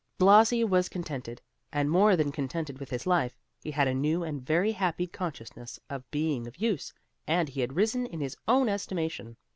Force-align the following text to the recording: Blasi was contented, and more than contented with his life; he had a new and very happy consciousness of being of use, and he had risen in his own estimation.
Blasi 0.17 0.63
was 0.63 0.89
contented, 0.89 1.43
and 1.71 1.87
more 1.87 2.15
than 2.15 2.31
contented 2.31 2.79
with 2.79 2.89
his 2.89 3.05
life; 3.05 3.37
he 3.61 3.69
had 3.69 3.87
a 3.87 3.93
new 3.93 4.23
and 4.23 4.41
very 4.43 4.71
happy 4.71 5.05
consciousness 5.05 5.79
of 5.91 6.09
being 6.09 6.47
of 6.47 6.57
use, 6.57 6.91
and 7.27 7.49
he 7.49 7.61
had 7.61 7.75
risen 7.75 8.07
in 8.07 8.19
his 8.19 8.35
own 8.47 8.67
estimation. 8.67 9.37